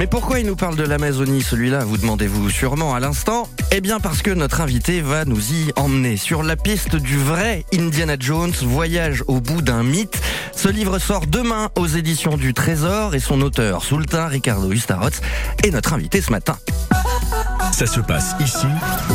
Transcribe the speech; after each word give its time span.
Mais 0.00 0.06
pourquoi 0.06 0.40
il 0.40 0.46
nous 0.46 0.56
parle 0.56 0.76
de 0.76 0.82
l'Amazonie, 0.82 1.42
celui-là, 1.42 1.84
vous 1.84 1.98
demandez-vous 1.98 2.48
sûrement 2.48 2.94
à 2.94 3.00
l'instant? 3.00 3.46
Eh 3.70 3.82
bien 3.82 4.00
parce 4.00 4.22
que 4.22 4.30
notre 4.30 4.62
invité 4.62 5.02
va 5.02 5.26
nous 5.26 5.52
y 5.52 5.72
emmener 5.76 6.16
sur 6.16 6.42
la 6.42 6.56
piste 6.56 6.96
du 6.96 7.18
vrai 7.18 7.66
Indiana 7.74 8.16
Jones, 8.18 8.54
voyage 8.62 9.22
au 9.26 9.42
bout 9.42 9.60
d'un 9.60 9.82
mythe. 9.82 10.18
Ce 10.56 10.68
livre 10.68 10.98
sort 10.98 11.26
demain 11.26 11.68
aux 11.76 11.86
éditions 11.86 12.38
du 12.38 12.54
Trésor 12.54 13.14
et 13.14 13.20
son 13.20 13.42
auteur, 13.42 13.84
Sultan 13.84 14.26
Ricardo 14.26 14.72
Ustarots, 14.72 15.20
est 15.64 15.70
notre 15.70 15.92
invité 15.92 16.22
ce 16.22 16.30
matin. 16.30 16.56
Ça 17.70 17.84
se 17.84 18.00
passe 18.00 18.34
ici, 18.40 18.68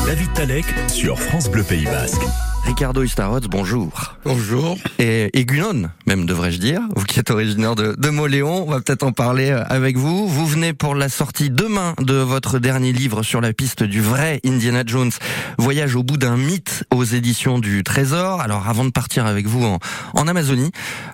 David 0.06 0.34
Talek 0.34 0.66
sur 0.88 1.20
France 1.20 1.50
Bleu 1.50 1.64
Pays 1.64 1.86
Basque. 1.86 2.22
Ricardo 2.66 3.04
Ustarots, 3.04 3.42
bonjour. 3.50 4.16
Bonjour. 4.26 4.76
Et 4.98 5.30
Egunon, 5.40 5.90
même 6.08 6.26
devrais-je 6.26 6.58
dire, 6.58 6.82
vous 6.96 7.06
qui 7.06 7.20
êtes 7.20 7.30
originaire 7.30 7.76
de, 7.76 7.96
de 7.96 8.10
Moléon, 8.10 8.66
on 8.68 8.72
va 8.72 8.82
peut-être 8.82 9.04
en 9.04 9.12
parler 9.12 9.52
euh, 9.52 9.64
avec 9.70 9.98
vous. 9.98 10.28
Vous 10.28 10.48
venez 10.48 10.74
pour 10.74 10.96
la 10.96 11.08
sortie 11.08 11.52
demain 11.52 11.94
de 12.02 12.16
votre 12.16 12.58
dernier 12.58 12.92
livre 12.92 13.22
sur 13.22 13.40
la 13.40 13.54
piste 13.54 13.84
du 13.84 14.02
vrai 14.02 14.42
Indiana 14.44 14.82
Jones, 14.86 15.12
Voyage 15.60 15.96
au 15.96 16.02
bout 16.04 16.18
d'un 16.18 16.38
mythe 16.38 16.84
aux 16.92 17.04
éditions 17.04 17.60
du 17.60 17.84
Trésor. 17.84 18.42
Alors 18.42 18.68
avant 18.68 18.84
de 18.84 18.90
partir 18.90 19.28
avec 19.28 19.46
vous 19.46 19.64
en, 19.64 19.80
en 20.14 20.28
Amazonie, 20.28 20.72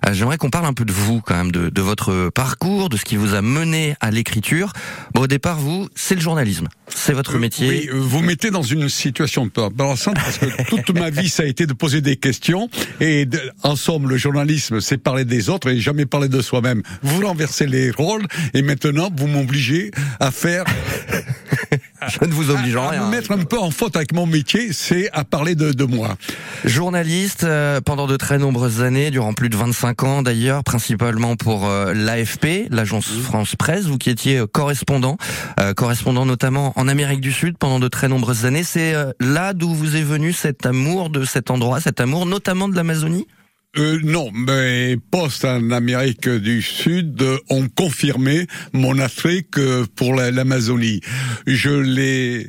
euh, 0.07 0.13
j'aimerais 0.13 0.37
qu'on 0.37 0.49
parle 0.49 0.65
un 0.65 0.73
peu 0.73 0.85
de 0.85 0.93
vous 0.93 1.19
quand 1.21 1.35
même, 1.35 1.51
de, 1.51 1.69
de 1.69 1.81
votre 1.81 2.29
parcours, 2.33 2.87
de 2.87 2.95
ce 2.95 3.03
qui 3.03 3.17
vous 3.17 3.35
a 3.35 3.41
mené 3.41 3.95
à 3.99 4.09
l'écriture. 4.09 4.71
Bon, 5.13 5.23
au 5.23 5.27
départ, 5.27 5.57
vous, 5.57 5.89
c'est 5.95 6.15
le 6.15 6.21
journalisme, 6.21 6.69
c'est 6.87 7.13
votre 7.13 7.37
métier. 7.37 7.67
Oui, 7.67 7.89
euh, 7.91 7.99
vous 7.99 8.21
mettez 8.21 8.51
dans 8.51 8.63
une 8.63 8.87
situation 8.87 9.49
embarrassante 9.57 10.15
parce 10.15 10.37
que 10.37 10.45
toute 10.69 10.97
ma 10.97 11.09
vie, 11.09 11.29
ça 11.41 11.45
a 11.45 11.49
été 11.49 11.65
de 11.65 11.73
poser 11.73 12.01
des 12.01 12.17
questions. 12.17 12.69
Et 12.99 13.25
de- 13.25 13.41
en 13.63 13.75
somme, 13.75 14.07
le 14.07 14.15
journalisme, 14.15 14.79
c'est 14.79 14.99
parler 14.99 15.25
des 15.25 15.49
autres 15.49 15.71
et 15.71 15.79
jamais 15.79 16.05
parler 16.05 16.29
de 16.29 16.39
soi-même. 16.39 16.83
Vous 17.01 17.25
renversez 17.25 17.65
les 17.65 17.89
rôles 17.89 18.27
et 18.53 18.61
maintenant, 18.61 19.09
vous 19.17 19.25
m'obligez 19.25 19.89
à 20.19 20.29
faire, 20.29 20.65
Je 22.07 22.25
ne 22.25 22.31
vous 22.33 22.49
oblige 22.49 22.75
en 22.75 22.85
à 22.87 22.89
rien. 22.89 23.05
me 23.05 23.11
mettre 23.11 23.31
un 23.31 23.43
peu 23.43 23.59
en 23.59 23.69
faute 23.69 23.95
avec 23.95 24.11
mon 24.13 24.25
métier, 24.25 24.73
c'est 24.73 25.09
à 25.13 25.23
parler 25.23 25.53
de, 25.53 25.71
de 25.71 25.83
moi. 25.83 26.17
Journaliste 26.65 27.43
euh, 27.43 27.79
pendant 27.79 28.07
de 28.07 28.17
très 28.17 28.39
nombreuses 28.39 28.81
années, 28.81 29.11
durant 29.11 29.33
plus 29.33 29.49
de 29.49 29.55
25 29.57 30.03
ans 30.03 30.21
d'ailleurs, 30.23 30.63
principalement 30.63 31.35
pour 31.35 31.67
euh, 31.67 31.93
l'AFP, 31.93 32.67
l'agence 32.71 33.05
France 33.07 33.55
Presse, 33.55 33.85
vous 33.85 33.99
qui 33.99 34.09
étiez 34.09 34.37
euh, 34.39 34.47
correspondant, 34.47 35.17
euh, 35.59 35.73
correspondant 35.75 36.25
notamment 36.25 36.73
en 36.75 36.87
Amérique 36.87 37.21
du 37.21 37.31
Sud 37.31 37.57
pendant 37.59 37.79
de 37.79 37.87
très 37.87 38.07
nombreuses 38.07 38.45
années. 38.45 38.63
C'est 38.63 38.95
euh, 38.95 39.11
là 39.19 39.53
d'où 39.53 39.71
vous 39.71 39.95
est 39.95 40.01
venu 40.03 40.33
cet 40.33 40.65
amour 40.65 41.11
de 41.11 41.23
cet 41.31 41.49
endroit, 41.49 41.79
cet 41.81 41.99
amour 41.99 42.25
notamment 42.25 42.69
de 42.69 42.75
l'Amazonie? 42.75 43.25
Euh, 43.77 43.99
non, 44.03 44.31
mes 44.33 44.97
postes 45.11 45.45
en 45.45 45.71
Amérique 45.71 46.27
du 46.27 46.61
Sud 46.61 47.21
euh, 47.21 47.37
ont 47.49 47.69
confirmé 47.69 48.45
mon 48.73 48.99
attrait 48.99 49.43
que 49.43 49.85
pour 49.95 50.13
la- 50.13 50.29
l'Amazonie. 50.29 50.99
Je 51.47 51.69
l'ai 51.69 52.47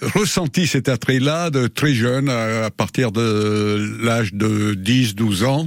ressenti 0.00 0.66
cet 0.66 0.88
attrait-là 0.88 1.50
de 1.50 1.66
très 1.66 1.92
jeune, 1.92 2.28
à 2.30 2.70
partir 2.70 3.12
de 3.12 3.98
l'âge 4.02 4.32
de 4.32 4.72
10-12 4.74 5.44
ans. 5.44 5.66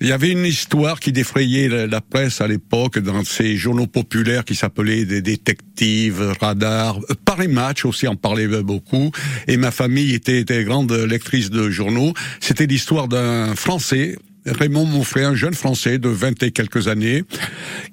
Il 0.00 0.08
y 0.08 0.12
avait 0.12 0.30
une 0.30 0.44
histoire 0.44 1.00
qui 1.00 1.12
défrayait 1.12 1.68
la, 1.68 1.86
la 1.86 2.00
presse 2.00 2.40
à 2.40 2.48
l'époque 2.48 2.98
dans 2.98 3.24
ces 3.24 3.56
journaux 3.56 3.86
populaires 3.86 4.44
qui 4.44 4.54
s'appelaient 4.54 5.04
des 5.04 5.22
détectives, 5.22 6.32
radars. 6.40 6.98
Paris 7.24 7.48
Match 7.48 7.84
aussi 7.84 8.06
en 8.08 8.16
parlait 8.16 8.48
beaucoup. 8.62 9.10
Et 9.48 9.56
ma 9.56 9.70
famille 9.70 10.12
était, 10.14 10.40
était 10.40 10.64
grande 10.64 10.92
lectrice 10.92 11.50
de 11.50 11.70
journaux. 11.70 12.12
C'était 12.40 12.66
l'histoire 12.66 13.08
d'un 13.08 13.54
Français 13.54 14.16
Raymond 14.46 14.84
Monfray, 14.84 15.24
un 15.24 15.34
jeune 15.34 15.54
Français 15.54 15.98
de 15.98 16.10
20 16.10 16.42
et 16.42 16.50
quelques 16.50 16.88
années, 16.88 17.22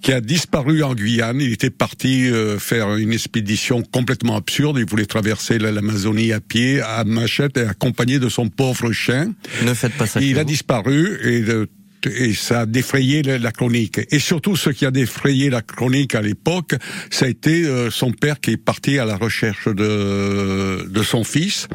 qui 0.02 0.12
a 0.12 0.20
disparu 0.20 0.84
en 0.84 0.94
Guyane. 0.94 1.40
Il 1.40 1.54
était 1.54 1.70
parti 1.70 2.28
euh, 2.30 2.60
faire 2.60 2.94
une 2.98 3.14
expédition 3.14 3.82
complètement 3.84 4.36
absurde. 4.36 4.78
Il 4.78 4.86
voulait 4.86 5.06
traverser 5.06 5.60
la- 5.60 5.72
l'Amazonie 5.72 6.34
à 6.34 6.42
pied, 6.42 6.82
à 6.82 7.06
machette 7.06 7.56
et 7.56 7.62
accompagné 7.62 8.20
de 8.20 8.28
son 8.28 8.50
pauvre 8.50 8.92
chien. 8.92 9.34
Ne 9.64 9.74
faites 9.74 9.94
pas 9.94 10.08
ça. 10.08 10.20
Il 10.20 10.38
a 10.40 10.42
vous. 10.42 10.48
disparu 10.50 11.20
et, 11.24 11.40
de- 11.40 11.70
et 12.08 12.34
ça 12.34 12.62
a 12.62 12.66
défrayé 12.66 13.22
la, 13.22 13.52
chronique. 13.52 14.00
Et 14.12 14.20
surtout, 14.20 14.56
ce 14.56 14.70
qui 14.70 14.86
a 14.86 14.92
défrayé 14.92 15.50
la 15.50 15.62
chronique 15.62 16.16
à 16.16 16.22
l'époque, 16.22 16.76
ça 17.10 17.26
a 17.26 17.30
été 17.30 17.66
euh, 17.66 17.92
son 17.92 18.12
père 18.12 18.40
qui 18.40 18.52
est 18.52 18.58
parti 18.58 18.98
à 18.98 19.06
la 19.06 19.18
recherche 19.18 19.68
de, 19.68 20.88
de 20.90 21.04
son 21.04 21.24
fils. 21.24 21.68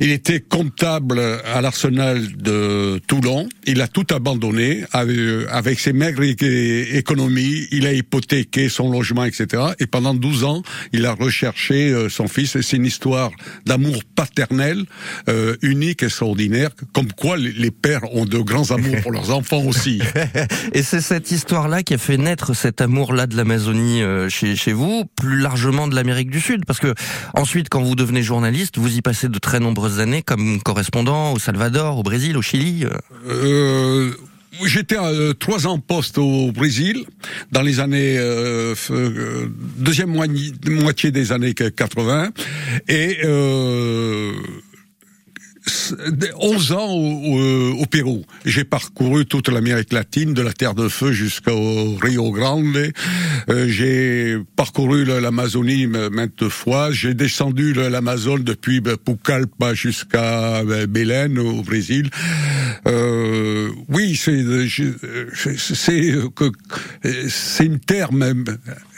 Il 0.00 0.10
était 0.10 0.40
comptable 0.40 1.20
à 1.20 1.60
l'arsenal 1.60 2.36
de 2.36 3.00
Toulon. 3.06 3.48
Il 3.66 3.80
a 3.80 3.88
tout 3.88 4.06
abandonné 4.10 4.84
avec, 4.92 5.18
avec 5.50 5.80
ses 5.80 5.92
maigres 5.92 6.22
économies. 6.22 7.68
Il 7.70 7.86
a 7.86 7.92
hypothéqué 7.92 8.68
son 8.68 8.90
logement, 8.90 9.24
etc. 9.24 9.62
Et 9.78 9.86
pendant 9.86 10.14
12 10.14 10.44
ans, 10.44 10.62
il 10.92 11.06
a 11.06 11.12
recherché 11.12 11.90
euh, 11.90 12.08
son 12.08 12.28
fils. 12.28 12.56
Et 12.56 12.62
c'est 12.62 12.76
une 12.76 12.86
histoire 12.86 13.30
d'amour 13.66 14.02
paternel 14.16 14.84
euh, 15.28 15.56
unique, 15.62 16.02
extraordinaire. 16.02 16.70
Comme 16.92 17.12
quoi, 17.12 17.36
les 17.36 17.70
pères 17.70 18.12
ont 18.14 18.24
de 18.24 18.38
grands 18.38 18.70
amours 18.70 19.00
pour 19.02 19.12
leurs 19.12 19.30
enfants 19.30 19.43
aussi. 19.52 20.00
Et 20.72 20.82
c'est 20.82 21.00
cette 21.00 21.30
histoire-là 21.30 21.82
qui 21.82 21.94
a 21.94 21.98
fait 21.98 22.16
naître 22.16 22.54
cet 22.54 22.80
amour-là 22.80 23.26
de 23.26 23.36
l'Amazonie 23.36 24.02
euh, 24.02 24.28
chez, 24.28 24.56
chez 24.56 24.72
vous, 24.72 25.04
plus 25.16 25.38
largement 25.38 25.86
de 25.88 25.94
l'Amérique 25.94 26.30
du 26.30 26.40
Sud, 26.40 26.64
parce 26.66 26.80
que 26.80 26.94
ensuite, 27.34 27.68
quand 27.68 27.82
vous 27.82 27.94
devenez 27.94 28.22
journaliste, 28.22 28.78
vous 28.78 28.96
y 28.96 29.02
passez 29.02 29.28
de 29.28 29.38
très 29.38 29.60
nombreuses 29.60 30.00
années 30.00 30.22
comme 30.22 30.60
correspondant 30.62 31.32
au 31.32 31.38
Salvador, 31.38 31.98
au 31.98 32.02
Brésil, 32.02 32.36
au 32.36 32.42
Chili. 32.42 32.84
euh. 32.84 32.90
Euh, 33.28 34.10
J'étais 34.64 34.96
euh, 34.96 35.32
trois 35.32 35.66
ans 35.66 35.80
poste 35.80 36.16
au 36.16 36.52
Brésil 36.52 37.04
dans 37.50 37.62
les 37.62 37.80
années 37.80 38.16
euh, 38.18 38.74
euh, 38.90 39.48
deuxième 39.78 40.10
moitié, 40.10 41.10
des 41.10 41.32
années 41.32 41.54
80 41.54 42.30
et 42.88 43.18
euh, 43.24 44.32
11 46.38 46.72
ans 46.72 46.90
au, 46.92 47.36
au- 47.36 47.72
au 47.80 47.86
Pérou. 47.86 48.24
J'ai 48.44 48.64
parcouru 48.64 49.24
toute 49.26 49.48
l'Amérique 49.48 49.92
latine, 49.92 50.34
de 50.34 50.42
la 50.42 50.52
Terre 50.52 50.74
de 50.74 50.88
Feu 50.88 51.12
jusqu'au 51.12 51.94
Rio 51.96 52.30
Grande. 52.32 52.90
Euh, 53.48 53.68
j'ai 53.68 54.36
parcouru 54.56 55.04
l'Amazonie 55.04 55.86
maintes 55.86 56.48
fois. 56.48 56.90
J'ai 56.92 57.14
descendu 57.14 57.72
l'Amazone 57.72 58.42
depuis 58.44 58.80
Pucallpa 58.80 59.74
jusqu'à 59.74 60.62
ben, 60.64 60.86
Belém 60.86 61.38
au 61.38 61.62
Brésil. 61.62 62.10
Euh, 62.86 63.70
oui, 63.88 64.16
c'est 64.16 64.44
c'est 67.28 67.64
une 67.66 67.78
terre 67.78 68.12
même. 68.12 68.44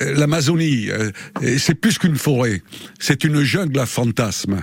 L'Amazonie, 0.01 0.91
euh, 0.91 1.11
c'est 1.59 1.75
plus 1.75 1.99
qu'une 1.99 2.17
forêt. 2.17 2.63
C'est 2.99 3.25
une 3.25 3.43
jungle 3.43 3.79
à 3.79 3.87
fantasmes. 3.87 4.63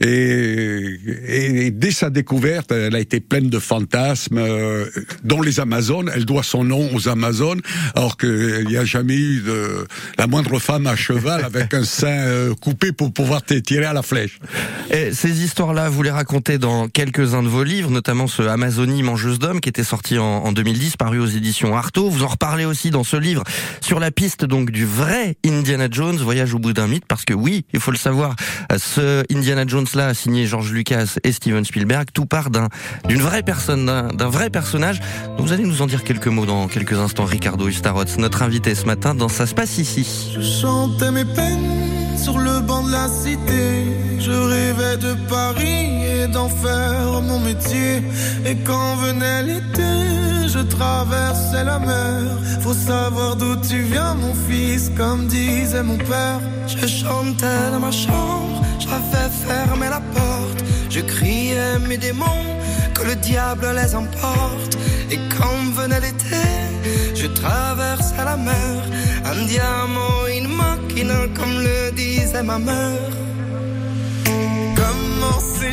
Et 0.00 0.98
dès 1.70 1.90
sa 1.90 2.10
découverte, 2.10 2.72
elle 2.72 2.94
a 2.94 3.00
été 3.00 3.20
pleine 3.20 3.48
de 3.48 3.58
fantasmes, 3.58 4.38
euh, 4.38 4.86
dont 5.24 5.40
les 5.40 5.60
Amazones. 5.60 6.10
Elle 6.14 6.24
doit 6.24 6.42
son 6.42 6.64
nom 6.64 6.90
aux 6.94 7.08
Amazones, 7.08 7.60
alors 7.94 8.16
qu'il 8.16 8.66
n'y 8.66 8.76
a 8.76 8.84
jamais 8.84 9.16
eu 9.16 9.40
de, 9.40 9.86
la 10.18 10.26
moindre 10.26 10.58
femme 10.58 10.86
à 10.86 10.96
cheval 10.96 11.44
avec 11.44 11.74
un 11.74 11.84
sein 11.84 12.08
euh, 12.08 12.54
coupé 12.54 12.92
pour 12.92 13.12
pouvoir 13.12 13.42
tirer 13.42 13.84
à 13.84 13.92
la 13.92 14.02
flèche. 14.02 14.38
Et 14.90 15.12
ces 15.12 15.42
histoires-là, 15.42 15.88
vous 15.88 16.02
les 16.02 16.10
racontez 16.10 16.58
dans 16.58 16.88
quelques-uns 16.88 17.42
de 17.42 17.48
vos 17.48 17.64
livres, 17.64 17.90
notamment 17.90 18.26
ce 18.26 18.42
Amazonie 18.42 19.02
mangeuse 19.02 19.38
d'hommes 19.38 19.60
qui 19.60 19.68
était 19.68 19.84
sorti 19.84 20.18
en, 20.18 20.24
en 20.24 20.52
2010, 20.52 20.96
paru 20.96 21.18
aux 21.18 21.26
éditions 21.26 21.76
Artaud. 21.76 22.10
Vous 22.10 22.24
en 22.24 22.28
reparlez 22.28 22.64
aussi 22.64 22.90
dans 22.90 23.04
ce 23.04 23.16
livre 23.16 23.44
sur 23.80 24.00
la 24.00 24.10
piste 24.10 24.44
donc 24.44 24.70
du 24.70 24.84
vrai 24.84 25.36
Indiana 25.44 25.88
Jones, 25.90 26.16
Voyage 26.16 26.54
au 26.54 26.58
bout 26.58 26.72
d'un 26.72 26.86
mythe, 26.86 27.06
parce 27.06 27.24
que 27.24 27.34
oui, 27.34 27.64
il 27.72 27.80
faut 27.80 27.90
le 27.90 27.96
savoir, 27.96 28.36
euh, 28.70 28.78
ce 28.78 29.24
Indiana 29.34 29.64
Jones-là, 29.66 30.14
signé 30.14 30.46
George 30.46 30.72
Lucas 30.72 31.16
et 31.24 31.32
Steven 31.32 31.64
Spielberg, 31.64 32.08
tout 32.12 32.26
part 32.26 32.50
d'un 32.50 32.68
d'une 33.08 33.22
vraie 33.22 33.42
personne, 33.42 33.86
d'un 33.86 34.08
d'un 34.08 34.28
vrai 34.28 34.50
personnage. 34.50 35.00
Donc 35.36 35.46
vous 35.46 35.52
allez 35.52 35.64
nous 35.64 35.82
en 35.82 35.86
dire 35.86 36.04
quelques 36.04 36.28
mots 36.28 36.46
dans 36.46 36.68
quelques 36.68 36.98
instants, 36.98 37.24
Ricardo 37.24 37.68
Ustarots, 37.68 38.16
notre 38.18 38.42
invité 38.42 38.74
ce 38.74 38.84
matin 38.86 39.14
dans 39.14 39.28
Ça 39.28 39.46
se 39.46 39.54
passe 39.54 39.78
ici. 39.78 40.32
Je 40.34 40.40
chantais 40.40 41.10
mes 41.10 41.24
peines 41.24 42.16
sur 42.16 42.38
le 42.38 42.60
banc 42.60 42.82
de 42.84 42.92
la 42.92 43.08
cité. 43.08 43.86
Je 44.18 44.30
rêvais 44.30 44.96
de 44.96 45.14
Paris 45.28 46.04
et 46.04 46.28
d'en 46.28 46.48
faire 46.48 47.20
mon 47.22 47.40
métier. 47.40 48.02
Et 48.46 48.56
quand 48.64 48.96
venait 48.96 49.42
l'été, 49.42 49.92
je 50.46 50.60
traversais 50.60 51.64
la 51.64 51.78
mer. 51.78 52.38
Faut 52.60 52.74
savoir 52.74 53.36
d'où 53.36 53.56
tu 53.56 53.82
viens, 53.82 54.14
mon 54.14 54.34
fils, 54.48 54.90
comme 54.96 55.26
disait 55.26 55.82
mon 55.82 55.98
père. 55.98 56.40
Je 56.68 56.86
chantais 56.86 57.70
dans 57.72 57.80
ma 57.80 57.90
chambre, 57.90 58.62
j'avais 58.78 59.30
fermé 59.46 59.88
la 59.88 60.00
porte. 60.14 60.41
Je 60.94 61.00
criais 61.00 61.78
mes 61.88 61.96
démons, 61.96 62.44
que 62.92 63.04
le 63.04 63.14
diable 63.14 63.66
les 63.74 63.94
emporte. 63.94 64.76
Et 65.10 65.18
quand 65.34 65.72
venait 65.80 66.00
l'été, 66.00 66.44
je 67.14 67.26
traversais 67.28 68.22
la 68.22 68.36
mer. 68.36 68.76
Un 69.24 69.46
diamant, 69.46 70.26
une 70.38 70.48
machine, 70.54 71.14
comme 71.34 71.56
le 71.66 71.92
disait 71.92 72.42
ma 72.42 72.58
mère. 72.58 73.10
Comment 74.76 75.40
c'est 75.40 75.72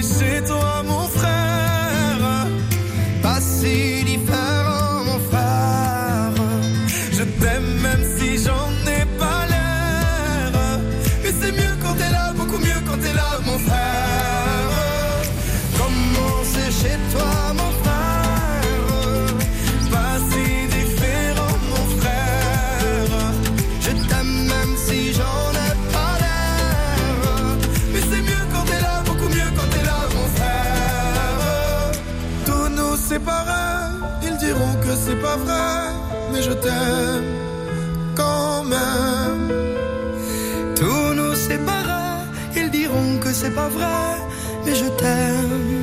comment 0.00 0.02
c'est 0.02 0.57
Ils 34.22 34.36
diront 34.38 34.74
que 34.80 34.94
c'est 34.94 35.20
pas 35.20 35.36
vrai, 35.36 35.92
mais 36.32 36.42
je 36.42 36.52
t'aime 36.52 37.24
quand 38.14 38.64
même. 38.64 39.48
Tous 40.76 41.14
nous 41.14 41.34
séparés, 41.34 42.24
ils 42.56 42.70
diront 42.70 43.18
que 43.20 43.32
c'est 43.32 43.54
pas 43.54 43.68
vrai, 43.68 44.10
mais 44.64 44.74
je 44.74 44.88
t'aime. 45.00 45.78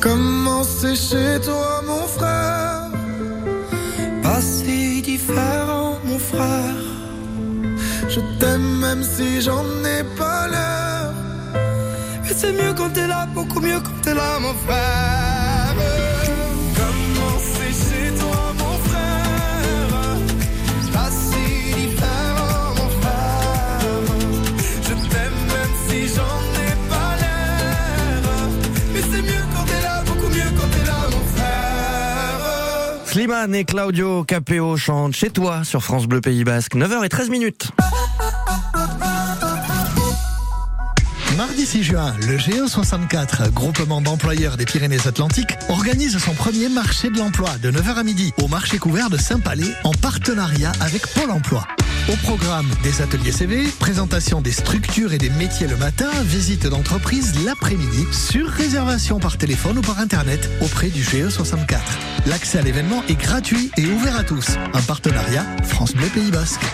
Comment 0.00 0.64
c'est 0.64 0.96
chez 0.96 1.40
toi, 1.44 1.82
mon 1.86 2.06
frère 2.16 2.88
Pas 4.22 4.40
si 4.40 5.02
différent, 5.02 5.98
mon 6.04 6.18
frère. 6.18 6.82
Je 8.08 8.20
t'aime 8.38 8.78
même 8.80 9.02
si 9.02 9.40
j'en 9.40 9.64
ai 9.84 10.02
pas 10.18 10.48
l'air. 10.48 10.89
C'est 12.40 12.52
mieux 12.52 12.72
quand 12.72 12.88
t'es 12.94 13.06
là, 13.06 13.26
beaucoup 13.34 13.60
mieux 13.60 13.78
quand 13.80 14.00
t'es 14.00 14.14
là, 14.14 14.38
mon 14.40 14.54
frère. 14.54 15.74
Comment 16.74 17.38
c'est 17.38 17.68
chez 17.68 18.14
toi, 18.18 18.54
mon 18.58 18.78
frère? 18.88 20.16
Pas 20.94 21.10
si 21.10 21.74
différent, 21.74 22.74
mon 22.78 22.88
frère. 23.02 23.82
Je 24.84 24.94
t'aime 25.10 25.40
même 25.52 25.74
si 25.86 25.98
j'en 26.14 26.40
ai 26.64 26.72
pas 26.88 27.12
l'air. 27.20 28.22
Mais 28.94 29.02
c'est 29.02 29.22
mieux 29.22 29.44
quand 29.54 29.64
t'es 29.66 29.82
là, 29.82 30.02
beaucoup 30.06 30.30
mieux 30.34 30.50
quand 30.58 30.68
t'es 30.72 30.86
là, 30.86 31.00
mon 31.10 31.24
frère. 31.36 33.04
Slimane 33.04 33.54
et 33.54 33.64
Claudio 33.66 34.24
Capéo 34.24 34.78
chantent 34.78 35.14
chez 35.14 35.28
toi 35.28 35.62
sur 35.64 35.82
France 35.82 36.06
Bleu 36.06 36.22
Pays 36.22 36.44
Basque, 36.44 36.74
9h13 36.74 37.28
minutes. 37.28 37.70
6 41.70 41.84
juin, 41.84 42.16
le 42.26 42.36
GE64, 42.36 43.52
groupement 43.52 44.00
d'employeurs 44.00 44.56
des 44.56 44.64
Pyrénées-Atlantiques, 44.64 45.56
organise 45.68 46.18
son 46.18 46.32
premier 46.32 46.68
marché 46.68 47.10
de 47.10 47.18
l'emploi 47.18 47.48
de 47.62 47.70
9h 47.70 47.94
à 47.94 48.02
midi 48.02 48.32
au 48.42 48.48
marché 48.48 48.78
couvert 48.78 49.08
de 49.08 49.16
Saint-Palais 49.16 49.72
en 49.84 49.92
partenariat 49.92 50.72
avec 50.80 51.06
Pôle 51.06 51.30
emploi. 51.30 51.68
Au 52.08 52.16
programme 52.24 52.66
des 52.82 53.02
ateliers 53.02 53.30
CV, 53.30 53.68
présentation 53.78 54.40
des 54.40 54.50
structures 54.50 55.12
et 55.12 55.18
des 55.18 55.30
métiers 55.30 55.68
le 55.68 55.76
matin, 55.76 56.10
visite 56.24 56.66
d'entreprise 56.66 57.44
l'après-midi, 57.44 58.04
sur 58.10 58.48
réservation 58.48 59.20
par 59.20 59.38
téléphone 59.38 59.78
ou 59.78 59.82
par 59.82 60.00
internet 60.00 60.50
auprès 60.62 60.88
du 60.88 61.04
GE64. 61.04 61.78
L'accès 62.26 62.58
à 62.58 62.62
l'événement 62.62 63.04
est 63.08 63.14
gratuit 63.14 63.70
et 63.76 63.86
ouvert 63.86 64.18
à 64.18 64.24
tous. 64.24 64.56
Un 64.74 64.82
partenariat 64.82 65.46
France 65.62 65.94
Bleu 65.94 66.08
Pays 66.08 66.32
Basque. 66.32 66.66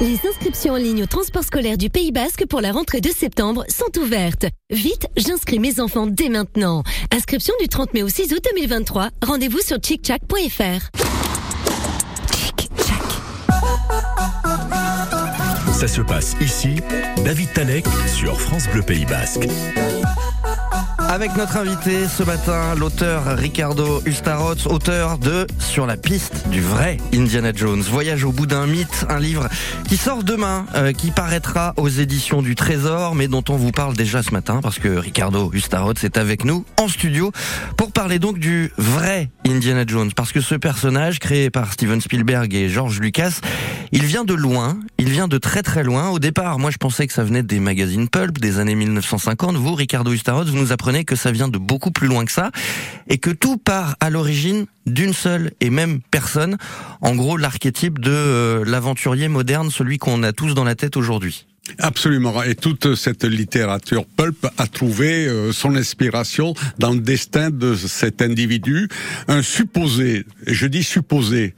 Les 0.00 0.18
inscriptions 0.26 0.72
en 0.72 0.76
ligne 0.76 1.02
au 1.02 1.06
transport 1.06 1.44
scolaire 1.44 1.76
du 1.76 1.90
Pays 1.90 2.10
Basque 2.10 2.46
pour 2.46 2.62
la 2.62 2.72
rentrée 2.72 3.02
de 3.02 3.10
septembre 3.10 3.64
sont 3.68 4.00
ouvertes. 4.00 4.46
Vite, 4.70 5.06
j'inscris 5.18 5.58
mes 5.58 5.78
enfants 5.78 6.06
dès 6.06 6.30
maintenant. 6.30 6.82
Inscription 7.12 7.52
du 7.60 7.68
30 7.68 7.92
mai 7.92 8.02
au 8.02 8.08
6 8.08 8.32
août 8.32 8.42
2023. 8.54 9.10
Rendez-vous 9.22 9.60
sur 9.60 9.76
chickchack.fr. 9.76 10.88
Ça 15.74 15.86
se 15.86 16.00
passe 16.00 16.34
ici. 16.40 16.76
David 17.22 17.52
Talek 17.52 17.84
sur 18.06 18.40
France 18.40 18.68
Bleu 18.72 18.80
Pays 18.80 19.04
Basque. 19.04 19.46
Avec 21.10 21.36
notre 21.36 21.56
invité 21.56 22.06
ce 22.06 22.22
matin, 22.22 22.76
l'auteur 22.76 23.36
Ricardo 23.36 24.00
Ustaroz, 24.06 24.68
auteur 24.68 25.18
de 25.18 25.44
Sur 25.58 25.84
la 25.84 25.96
piste 25.96 26.46
du 26.50 26.60
vrai 26.60 26.98
Indiana 27.12 27.50
Jones. 27.52 27.80
Voyage 27.80 28.22
au 28.22 28.30
bout 28.30 28.46
d'un 28.46 28.68
mythe, 28.68 29.06
un 29.08 29.18
livre 29.18 29.48
qui 29.88 29.96
sort 29.96 30.22
demain, 30.22 30.66
euh, 30.76 30.92
qui 30.92 31.10
paraîtra 31.10 31.74
aux 31.76 31.88
éditions 31.88 32.42
du 32.42 32.54
Trésor, 32.54 33.16
mais 33.16 33.26
dont 33.26 33.42
on 33.48 33.56
vous 33.56 33.72
parle 33.72 33.96
déjà 33.96 34.22
ce 34.22 34.30
matin 34.30 34.60
parce 34.62 34.78
que 34.78 34.86
Ricardo 34.86 35.50
Ustaroz 35.52 35.94
est 36.04 36.16
avec 36.16 36.44
nous 36.44 36.64
en 36.76 36.86
studio 36.86 37.32
pour 37.76 37.90
parler 37.90 38.20
donc 38.20 38.38
du 38.38 38.70
vrai 38.78 39.30
Indiana 39.44 39.82
Jones. 39.84 40.12
Parce 40.14 40.30
que 40.30 40.40
ce 40.40 40.54
personnage 40.54 41.18
créé 41.18 41.50
par 41.50 41.72
Steven 41.72 42.00
Spielberg 42.00 42.54
et 42.54 42.68
George 42.68 43.00
Lucas, 43.00 43.40
il 43.90 44.04
vient 44.04 44.24
de 44.24 44.34
loin, 44.34 44.78
il 44.98 45.08
vient 45.08 45.26
de 45.26 45.38
très 45.38 45.64
très 45.64 45.82
loin. 45.82 46.10
Au 46.10 46.20
départ, 46.20 46.60
moi 46.60 46.70
je 46.70 46.76
pensais 46.76 47.08
que 47.08 47.12
ça 47.12 47.24
venait 47.24 47.42
des 47.42 47.58
magazines 47.58 48.08
Pulp 48.08 48.38
des 48.38 48.60
années 48.60 48.76
1950. 48.76 49.56
Vous, 49.56 49.74
Ricardo 49.74 50.12
Ustaroz, 50.12 50.44
vous 50.44 50.56
nous 50.56 50.70
apprenez 50.70 50.99
que 51.04 51.16
ça 51.16 51.32
vient 51.32 51.48
de 51.48 51.58
beaucoup 51.58 51.90
plus 51.90 52.08
loin 52.08 52.24
que 52.24 52.32
ça 52.32 52.50
et 53.08 53.18
que 53.18 53.30
tout 53.30 53.56
part 53.56 53.96
à 54.00 54.10
l'origine 54.10 54.66
d'une 54.86 55.12
seule 55.14 55.52
et 55.60 55.70
même 55.70 56.00
personne. 56.10 56.56
En 57.00 57.14
gros, 57.14 57.36
l'archétype 57.36 57.98
de 57.98 58.10
euh, 58.10 58.64
l'aventurier 58.66 59.28
moderne, 59.28 59.70
celui 59.70 59.98
qu'on 59.98 60.22
a 60.22 60.32
tous 60.32 60.54
dans 60.54 60.64
la 60.64 60.74
tête 60.74 60.96
aujourd'hui. 60.96 61.46
Absolument. 61.78 62.42
Et 62.42 62.56
toute 62.56 62.96
cette 62.96 63.22
littérature 63.22 64.04
pulp 64.04 64.44
a 64.58 64.66
trouvé 64.66 65.26
euh, 65.28 65.52
son 65.52 65.76
inspiration 65.76 66.52
dans 66.78 66.90
le 66.92 66.98
destin 66.98 67.50
de 67.50 67.76
cet 67.76 68.22
individu, 68.22 68.88
un 69.28 69.40
supposé, 69.42 70.24
et 70.46 70.54
je 70.54 70.66
dis 70.66 70.82
supposé. 70.82 71.54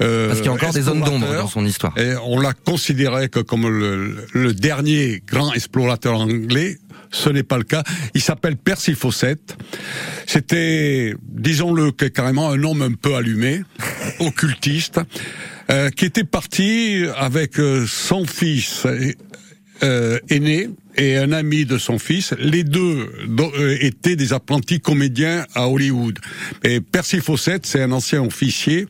euh, 0.00 0.28
Parce 0.28 0.38
qu'il 0.40 0.46
y 0.46 0.50
a 0.50 0.54
encore 0.54 0.72
des 0.72 0.82
zones 0.82 1.02
d'ombre 1.02 1.26
dans 1.34 1.48
son 1.48 1.66
histoire. 1.66 1.92
Et 1.98 2.14
on 2.24 2.40
l'a 2.40 2.54
considéré 2.54 3.28
que 3.28 3.40
comme 3.40 3.68
le, 3.68 4.16
le 4.32 4.54
dernier 4.54 5.22
grand 5.26 5.52
explorateur 5.52 6.18
anglais. 6.18 6.78
Ce 7.12 7.28
n'est 7.28 7.42
pas 7.42 7.58
le 7.58 7.64
cas. 7.64 7.84
Il 8.14 8.20
s'appelle 8.20 8.56
Percy 8.56 8.94
Fawcett. 8.94 9.56
C'était, 10.26 11.14
disons-le, 11.22 11.92
carrément 11.92 12.50
un 12.50 12.62
homme 12.64 12.82
un 12.82 12.94
peu 12.94 13.14
allumé, 13.14 13.62
occultiste, 14.18 15.00
euh, 15.70 15.90
qui 15.90 16.06
était 16.06 16.24
parti 16.24 17.04
avec 17.16 17.60
euh, 17.60 17.86
son 17.86 18.24
fils 18.24 18.86
euh, 19.82 20.18
aîné 20.28 20.68
et 20.96 21.16
un 21.16 21.32
ami 21.32 21.64
de 21.64 21.78
son 21.78 21.98
fils. 21.98 22.34
Les 22.38 22.64
deux 22.64 23.08
euh, 23.38 23.76
étaient 23.80 24.16
des 24.16 24.32
apprentis 24.32 24.80
comédiens 24.80 25.46
à 25.54 25.68
Hollywood. 25.68 26.18
Et 26.64 26.80
Percy 26.80 27.20
Fawcett, 27.20 27.66
c'est 27.66 27.82
un 27.82 27.92
ancien 27.92 28.22
officier 28.22 28.86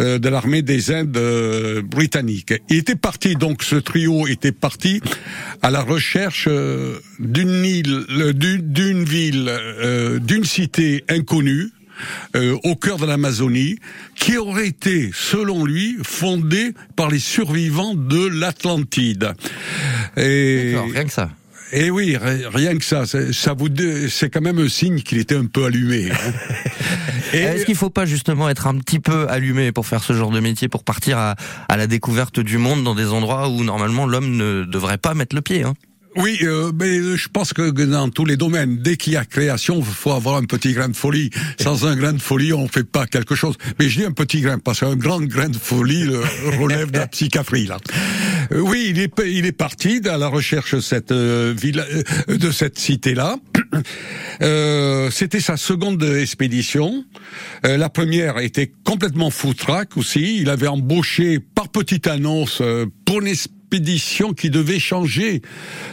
euh, 0.00 0.18
de 0.18 0.28
l'armée 0.28 0.62
des 0.62 0.90
Indes 0.90 1.16
euh, 1.16 1.82
britanniques. 1.82 2.54
Il 2.70 2.78
était 2.78 2.96
parti, 2.96 3.36
donc 3.36 3.62
ce 3.62 3.76
trio 3.76 4.26
était 4.26 4.52
parti 4.52 5.00
à 5.62 5.70
la 5.70 5.82
recherche 5.82 6.48
d'une 7.18 7.64
île, 7.64 8.04
d'une 8.34 9.04
ville, 9.04 9.52
d'une 10.20 10.44
cité 10.44 11.04
inconnue. 11.08 11.70
Euh, 12.36 12.56
au 12.64 12.76
cœur 12.76 12.96
de 12.98 13.06
l'Amazonie, 13.06 13.76
qui 14.14 14.36
aurait 14.36 14.68
été, 14.68 15.10
selon 15.14 15.64
lui, 15.64 15.96
fondée 16.02 16.72
par 16.96 17.10
les 17.10 17.18
survivants 17.18 17.94
de 17.94 18.26
l'Atlantide. 18.26 19.32
Et, 20.16 20.72
D'accord, 20.72 20.90
rien 20.92 21.04
que 21.04 21.12
ça. 21.12 21.30
et 21.72 21.90
oui, 21.90 22.16
ri- 22.16 22.44
rien 22.52 22.76
que 22.78 22.84
ça, 22.84 23.06
c'est- 23.06 23.32
ça 23.32 23.52
vous, 23.54 23.68
c'est 24.08 24.30
quand 24.30 24.40
même 24.40 24.58
un 24.58 24.68
signe 24.68 25.00
qu'il 25.00 25.18
était 25.18 25.36
un 25.36 25.46
peu 25.46 25.64
allumé. 25.64 26.10
hein. 26.10 26.14
Et- 27.32 27.38
Est-ce 27.38 27.64
qu'il 27.64 27.74
faut 27.74 27.90
pas 27.90 28.06
justement 28.06 28.48
être 28.48 28.66
un 28.68 28.78
petit 28.78 29.00
peu 29.00 29.26
allumé 29.28 29.72
pour 29.72 29.86
faire 29.86 30.04
ce 30.04 30.12
genre 30.12 30.30
de 30.30 30.38
métier, 30.38 30.68
pour 30.68 30.84
partir 30.84 31.18
à, 31.18 31.34
à 31.68 31.76
la 31.76 31.86
découverte 31.88 32.38
du 32.38 32.58
monde 32.58 32.84
dans 32.84 32.94
des 32.94 33.08
endroits 33.08 33.48
où 33.48 33.64
normalement 33.64 34.06
l'homme 34.06 34.36
ne 34.36 34.64
devrait 34.64 34.98
pas 34.98 35.14
mettre 35.14 35.34
le 35.34 35.42
pied 35.42 35.64
hein? 35.64 35.74
Oui, 36.16 36.38
euh, 36.42 36.70
mais 36.78 37.16
je 37.16 37.28
pense 37.28 37.52
que 37.52 37.70
dans 37.70 38.08
tous 38.08 38.24
les 38.24 38.36
domaines, 38.36 38.76
dès 38.76 38.96
qu'il 38.96 39.14
y 39.14 39.16
a 39.16 39.24
création, 39.24 39.78
il 39.78 39.84
faut 39.84 40.12
avoir 40.12 40.36
un 40.36 40.44
petit 40.44 40.72
grain 40.72 40.88
de 40.88 40.96
folie. 40.96 41.30
Sans 41.60 41.86
un 41.86 41.96
grain 41.96 42.12
de 42.12 42.20
folie, 42.20 42.52
on 42.52 42.64
ne 42.64 42.68
fait 42.68 42.84
pas 42.84 43.06
quelque 43.06 43.34
chose. 43.34 43.56
Mais 43.78 43.88
je 43.88 44.00
dis 44.00 44.04
un 44.04 44.12
petit 44.12 44.40
grain, 44.40 44.58
parce 44.58 44.80
qu'un 44.80 44.96
grand 44.96 45.20
grain 45.20 45.48
de 45.48 45.56
folie 45.56 46.04
le 46.04 46.20
relève 46.60 46.90
de 46.90 46.98
la 46.98 47.06
psychiatrie, 47.08 47.66
là. 47.66 47.78
Euh, 48.52 48.60
oui, 48.60 48.86
il 48.90 49.00
est, 49.00 49.12
il 49.26 49.46
est 49.46 49.52
parti 49.52 50.00
à 50.08 50.16
la 50.16 50.28
recherche 50.28 50.74
de 50.74 50.80
cette 50.80 51.12
euh, 51.12 51.54
ville, 51.56 51.84
euh, 52.28 52.36
de 52.36 52.50
cette 52.50 52.78
cité-là. 52.78 53.36
Euh, 54.42 55.10
C'était 55.10 55.40
sa 55.40 55.56
seconde 55.56 56.02
expédition. 56.02 57.04
Euh, 57.66 57.76
la 57.76 57.88
première 57.88 58.38
était 58.38 58.70
complètement 58.84 59.30
foutraque 59.30 59.96
aussi. 59.96 60.38
Il 60.40 60.50
avait 60.50 60.68
embauché 60.68 61.40
par 61.40 61.68
petite 61.68 62.06
annonce 62.06 62.60
euh, 62.60 62.86
pour 63.04 63.20
une 63.20 63.28
expédition 63.64 64.34
qui 64.34 64.50
devait 64.50 64.78
changer 64.78 65.42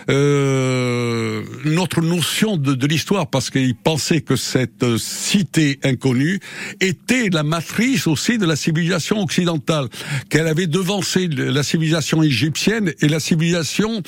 euh, 0.09 1.41
notre 1.65 2.01
notion 2.01 2.57
de, 2.57 2.85
l'histoire 2.85 3.27
parce 3.27 3.49
qu'il 3.49 3.75
pensait 3.75 4.21
que 4.21 4.35
cette 4.35 4.83
euh, 4.83 4.97
cité 4.97 5.79
inconnue 5.83 6.39
était 6.79 7.29
la 7.29 7.43
matrice 7.43 8.07
aussi 8.07 8.37
de 8.37 8.45
la 8.45 8.55
civilisation 8.55 9.21
occidentale, 9.21 9.87
qu'elle 10.29 10.47
avait 10.47 10.67
devancé 10.67 11.27
la 11.27 11.63
civilisation 11.63 12.21
égyptienne 12.21 12.93
et 13.01 13.07
la 13.07 13.19
civilisation 13.19 14.03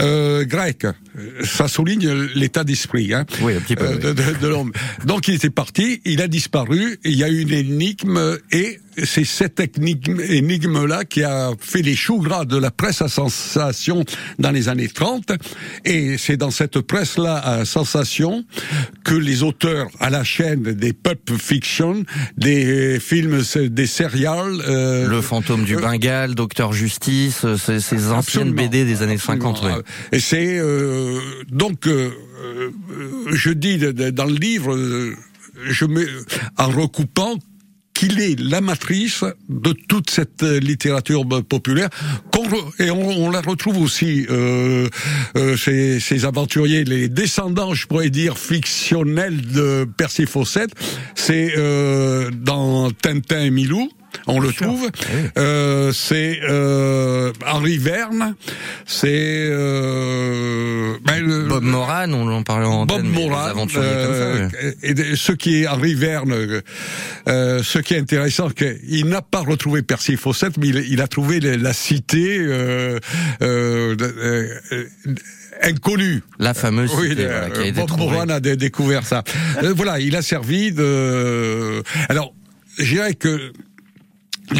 euh, 0.00 0.44
grecque. 0.44 0.86
Euh, 1.16 1.44
Ça 1.44 1.68
souligne 1.68 2.08
l'état 2.34 2.64
d'esprit 2.64 3.14
hein, 3.14 3.24
Oui, 3.42 3.54
un 3.54 3.60
petit 3.60 3.76
peu. 3.76 3.84
euh, 3.86 3.96
de, 3.98 4.12
de- 4.12 4.38
de 4.40 4.46
l'homme. 4.48 4.72
Donc 5.04 5.28
il 5.28 5.34
était 5.34 5.50
parti, 5.50 6.00
il 6.04 6.20
a 6.20 6.28
disparu, 6.28 6.98
il 7.04 7.14
y 7.16 7.24
a 7.24 7.28
eu 7.28 7.40
une 7.42 7.52
énigme 7.52 8.38
et 8.52 8.80
c'est 9.04 9.24
cette 9.24 9.60
énigme- 9.60 10.20
énigme-là 10.20 11.04
qui 11.04 11.22
a 11.22 11.50
fait 11.60 11.82
les 11.82 11.94
choux 11.96 12.18
gras 12.20 12.44
de 12.44 12.56
la 12.56 12.70
presse 12.70 13.02
à 13.02 13.08
sensation 13.08 14.04
dans 14.38 14.50
les 14.50 14.68
années 14.68 14.88
30. 14.88 15.32
Et 15.84 16.16
c'est 16.18 16.36
dans 16.38 16.50
cette 16.50 16.80
presse-là 16.80 17.36
à 17.36 17.64
sensation 17.66 18.44
que 19.06 19.14
les 19.14 19.44
auteurs 19.44 19.86
à 20.00 20.10
la 20.10 20.24
chaîne 20.24 20.64
des 20.64 20.92
pulp 20.92 21.30
fiction, 21.38 22.02
des 22.36 22.98
films, 22.98 23.40
des 23.70 23.86
serials, 23.86 24.60
euh, 24.66 25.06
Le 25.08 25.20
fantôme 25.20 25.62
du 25.62 25.76
euh, 25.76 25.80
Bengale, 25.80 26.34
Docteur 26.34 26.72
Justice, 26.72 27.44
euh, 27.44 27.56
ces, 27.56 27.78
ces 27.78 28.10
anciennes. 28.10 28.52
BD 28.52 28.84
des 28.84 29.02
années 29.02 29.14
Absolument. 29.14 29.54
50. 29.54 29.76
oui. 29.76 29.82
Et 30.10 30.18
c'est 30.18 30.58
euh, 30.58 31.20
donc 31.52 31.86
euh, 31.86 32.10
euh, 32.42 32.70
je 33.32 33.50
dis 33.50 33.78
dans 33.78 34.24
le 34.24 34.34
livre, 34.34 34.74
euh, 34.74 35.14
je 35.68 35.84
mets 35.84 36.06
en 36.58 36.68
recoupant 36.68 37.34
qu'il 37.98 38.20
est 38.20 38.38
la 38.38 38.60
matrice 38.60 39.24
de 39.48 39.72
toute 39.88 40.10
cette 40.10 40.42
euh, 40.42 40.60
littérature 40.60 41.24
b- 41.24 41.42
populaire, 41.42 41.88
et 42.78 42.90
on, 42.90 43.08
on 43.24 43.30
la 43.30 43.40
retrouve 43.40 43.78
aussi 43.78 44.26
euh, 44.30 44.88
euh, 45.36 45.56
chez 45.56 45.98
ces 46.00 46.24
aventuriers, 46.24 46.84
les 46.84 47.08
descendants, 47.08 47.74
je 47.74 47.86
pourrais 47.86 48.10
dire, 48.10 48.36
fictionnels 48.38 49.40
de 49.40 49.86
Percy 49.96 50.26
Fawcett. 50.26 50.70
C'est 51.14 51.54
euh, 51.56 52.30
dans 52.30 52.90
Tintin 52.90 53.40
et 53.40 53.50
Milou. 53.50 53.88
On 54.28 54.40
le 54.40 54.52
trouve. 54.52 54.90
Euh, 55.38 55.92
c'est 55.92 56.40
euh, 56.48 57.32
Henri 57.46 57.78
Verne. 57.78 58.34
C'est 58.84 59.08
euh, 59.90 60.96
ben, 61.04 61.24
le- 61.24 61.44
Bob 61.48 61.62
Moran, 61.64 62.10
on 62.12 62.28
en 62.30 62.42
parlait 62.42 62.66
en 62.66 62.86
Bob 62.86 63.04
Moran, 63.04 63.48
euh, 63.48 63.52
comme 63.54 63.68
ça. 64.50 64.58
oui. 64.62 64.72
et 64.82 65.16
ce 65.16 65.32
qui 65.32 65.62
est 65.62 65.68
Henri 65.68 65.94
Verne, 65.94 66.32
euh, 66.32 66.60
euh, 67.28 67.62
ce 67.62 67.78
qui 67.78 67.94
est 67.94 67.98
intéressant, 67.98 68.50
qu'il 68.50 69.06
n'a 69.06 69.22
pas 69.22 69.40
retrouvé 69.40 69.82
Percy 69.82 70.16
Fawcett, 70.16 70.56
mais 70.58 70.68
il, 70.68 70.84
il 70.90 71.00
a 71.00 71.08
trouvé 71.08 71.40
la, 71.40 71.56
la 71.56 71.72
cité 71.72 72.38
euh, 72.40 72.98
euh, 73.42 73.96
euh, 74.00 74.48
euh, 74.72 74.84
inconnue. 75.62 76.22
La 76.38 76.54
fameuse 76.54 76.90
Oui, 76.98 77.10
cité 77.10 77.26
voilà, 77.26 77.50
qui 77.50 77.60
a 77.60 77.66
été 77.66 77.80
Bob. 77.80 77.96
Moran 77.98 78.28
a 78.28 78.40
dé- 78.40 78.56
découvert 78.56 79.06
ça. 79.06 79.22
Euh, 79.62 79.72
voilà, 79.74 80.00
il 80.00 80.16
a 80.16 80.22
servi 80.22 80.72
de. 80.72 81.82
Alors, 82.08 82.34
je 82.78 82.84
dirais 82.94 83.14
que 83.14 83.52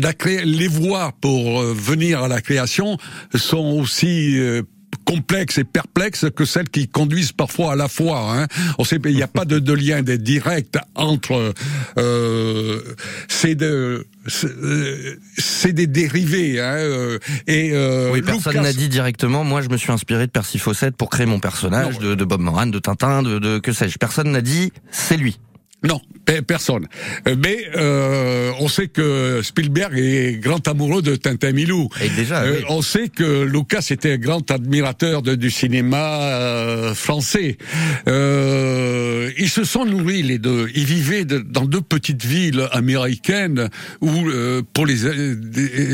la 0.00 0.12
cré- 0.12 0.44
les 0.44 0.68
voies 0.68 1.12
pour 1.20 1.60
euh, 1.62 1.74
venir 1.74 2.22
à 2.22 2.28
la 2.28 2.40
création 2.40 2.98
sont 3.34 3.78
aussi 3.80 4.38
euh, 4.38 4.62
complexes 5.04 5.58
et 5.58 5.64
perplexes 5.64 6.26
que 6.34 6.44
celles 6.44 6.68
qui 6.68 6.88
conduisent 6.88 7.32
parfois 7.32 7.72
à 7.72 7.76
la 7.76 7.86
foi. 7.88 8.18
Hein. 8.32 8.46
On 8.78 8.84
sait 8.84 8.98
il 9.04 9.14
n'y 9.14 9.22
a 9.22 9.28
pas 9.28 9.44
de, 9.44 9.58
de 9.58 9.72
lien 9.72 10.02
direct 10.02 10.78
entre 10.94 11.52
euh, 11.98 12.80
c'est 13.28 13.54
de 13.54 14.06
c'est 14.26 14.48
euh, 14.50 15.16
c'est 15.38 15.72
des 15.72 15.86
dérivés 15.86 16.60
hein, 16.60 17.18
et 17.46 17.70
euh, 17.72 18.10
Oui, 18.12 18.22
personne 18.22 18.54
Lucas- 18.54 18.62
n'a 18.62 18.72
dit 18.72 18.88
directement. 18.88 19.44
Moi, 19.44 19.62
je 19.62 19.68
me 19.68 19.76
suis 19.76 19.92
inspiré 19.92 20.26
de 20.26 20.32
Percy 20.32 20.58
Fawcett 20.58 20.96
pour 20.96 21.10
créer 21.10 21.26
mon 21.26 21.38
personnage, 21.38 21.98
de, 21.98 22.14
de 22.16 22.24
Bob 22.24 22.40
Moran, 22.40 22.66
de 22.66 22.78
Tintin, 22.80 23.22
de, 23.22 23.38
de 23.38 23.58
que 23.60 23.72
sais-je. 23.72 23.98
Personne 23.98 24.32
n'a 24.32 24.40
dit 24.40 24.72
c'est 24.90 25.16
lui. 25.16 25.38
Non, 25.84 26.00
pe- 26.24 26.40
personne. 26.40 26.86
Mais 27.26 27.58
euh, 27.76 28.50
on 28.60 28.66
sait 28.68 28.88
que 28.88 29.40
Spielberg 29.42 29.92
est 29.96 30.40
grand 30.40 30.66
amoureux 30.66 31.02
de 31.02 31.14
Tintin 31.16 31.52
Milou. 31.52 31.88
Et 32.02 32.08
déjà, 32.08 32.42
Euh, 32.42 32.56
oui. 32.58 32.64
On 32.70 32.82
sait 32.82 33.08
que 33.08 33.42
Lucas 33.44 33.86
était 33.90 34.12
un 34.14 34.16
grand 34.18 34.50
admirateur 34.50 35.22
de- 35.22 35.34
du 35.36 35.50
cinéma 35.50 36.22
euh, 36.22 36.94
français. 36.94 37.58
Euh, 38.08 39.30
ils 39.38 39.48
se 39.50 39.64
sont 39.64 39.84
nourris 39.84 40.22
les 40.22 40.38
deux. 40.38 40.68
Ils 40.74 40.84
vivaient 40.86 41.24
de- 41.24 41.38
dans 41.38 41.64
deux 41.66 41.80
petites 41.82 42.24
villes 42.24 42.66
américaines 42.72 43.68
où 44.00 44.10
euh, 44.28 44.62
pour 44.72 44.86
les 44.86 44.96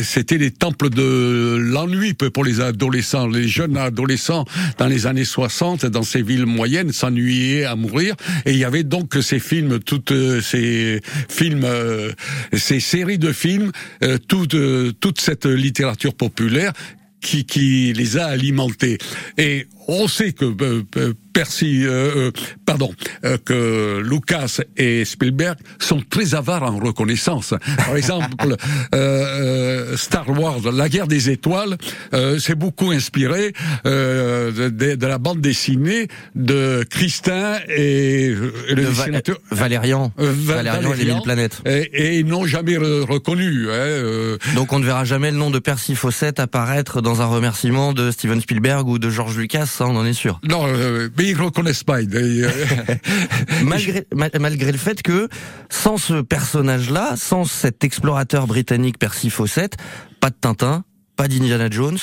c'était 0.04 0.38
les 0.38 0.50
temples 0.52 0.90
de 0.90 1.56
l'ennui 1.58 2.14
pour 2.14 2.44
les 2.44 2.60
adolescents, 2.60 3.26
les 3.26 3.48
jeunes 3.48 3.76
adolescents 3.76 4.44
dans 4.78 4.86
les 4.86 5.06
années 5.06 5.24
60 5.24 5.86
dans 5.86 6.02
ces 6.02 6.22
villes 6.22 6.46
moyennes 6.46 6.92
s'ennuyaient 6.92 7.64
à 7.64 7.74
mourir 7.76 8.14
et 8.46 8.52
il 8.52 8.58
y 8.58 8.64
avait 8.64 8.84
donc 8.84 9.16
ces 9.20 9.40
films 9.40 9.71
toutes 9.78 10.12
euh, 10.12 10.40
ces 10.40 11.00
films 11.28 11.64
euh, 11.64 12.12
ces 12.52 12.80
séries 12.80 13.18
de 13.18 13.32
films 13.32 13.72
euh, 14.02 14.18
toute 14.18 14.56
toute 15.00 15.20
cette 15.20 15.46
littérature 15.46 16.14
populaire 16.14 16.72
qui, 17.20 17.46
qui 17.46 17.92
les 17.92 18.18
a 18.18 18.26
alimentés. 18.26 18.98
Et 19.38 19.66
on 19.88 20.08
sait 20.08 20.32
que 20.32 20.44
euh, 20.44 20.82
euh, 20.96 21.12
Percy, 21.32 21.84
euh, 21.84 22.28
euh, 22.28 22.30
pardon, 22.66 22.92
euh, 23.24 23.38
que 23.42 24.00
Lucas 24.04 24.58
et 24.76 25.04
Spielberg 25.04 25.56
sont 25.78 26.02
très 26.08 26.34
avares 26.34 26.62
en 26.64 26.78
reconnaissance. 26.78 27.54
Par 27.78 27.96
exemple, 27.96 28.56
euh, 28.94 29.96
Star 29.96 30.28
Wars, 30.28 30.60
la 30.72 30.88
guerre 30.88 31.06
des 31.06 31.30
étoiles, 31.30 31.76
euh, 32.14 32.38
s'est 32.38 32.54
beaucoup 32.54 32.90
inspiré 32.90 33.52
euh, 33.86 34.70
de, 34.70 34.94
de- 34.94 35.06
la 35.06 35.18
bande 35.18 35.40
dessinée 35.40 36.08
de 36.34 36.84
Christin 36.88 37.56
et, 37.68 38.26
et 38.26 38.34
le 38.74 38.74
De 38.76 38.88
dessinateur. 38.88 39.36
Valérian. 39.50 40.12
Va- 40.16 40.56
Valérian 40.56 40.92
et 40.94 40.96
les 40.96 41.12
mille 41.12 41.22
planètes. 41.22 41.60
Et, 41.66 41.90
et 41.92 42.18
ils 42.18 42.26
n'ont 42.26 42.46
jamais 42.46 42.76
re- 42.76 43.02
reconnu. 43.10 43.68
Hein, 43.68 43.74
euh, 43.74 44.38
Donc 44.54 44.72
on 44.72 44.78
ne 44.78 44.84
verra 44.84 45.04
jamais 45.04 45.30
le 45.30 45.36
nom 45.38 45.50
de 45.50 45.58
Percy 45.58 45.94
Fawcett 45.94 46.40
apparaître 46.40 47.00
dans 47.00 47.20
un 47.22 47.26
remerciement 47.26 47.92
de 47.92 48.10
Steven 48.10 48.40
Spielberg 48.40 48.86
ou 48.88 48.98
de 48.98 49.10
George 49.10 49.36
Lucas, 49.36 49.71
ça 49.72 49.86
on 49.86 49.96
en 49.96 50.04
est 50.04 50.12
sûr. 50.12 50.40
non, 50.48 50.64
euh, 50.66 51.08
mais 51.16 51.24
ils 51.30 51.40
reconnaissent 51.40 51.84
pas. 51.84 52.00
Ils- 52.02 52.14
euh, 52.14 52.50
malgré, 53.64 54.06
ma- 54.14 54.28
malgré 54.40 54.72
le 54.72 54.78
fait 54.78 55.02
que 55.02 55.28
sans 55.70 55.96
ce 55.96 56.20
personnage-là, 56.22 57.14
sans 57.16 57.44
cet 57.44 57.84
explorateur 57.84 58.46
britannique 58.46 58.98
Percy 58.98 59.30
Fawcett, 59.30 59.76
pas 60.20 60.30
de 60.30 60.36
Tintin, 60.40 60.84
pas 61.16 61.28
d'Indiana 61.28 61.68
Jones, 61.70 61.98